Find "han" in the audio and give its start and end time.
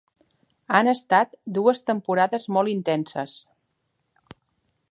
0.77-0.87